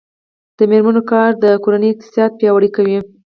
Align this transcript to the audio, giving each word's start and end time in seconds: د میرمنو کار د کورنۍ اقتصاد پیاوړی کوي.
د 0.57 0.59
میرمنو 0.71 1.01
کار 1.11 1.29
د 1.43 1.45
کورنۍ 1.63 1.89
اقتصاد 1.91 2.31
پیاوړی 2.39 2.69
کوي. 2.75 2.97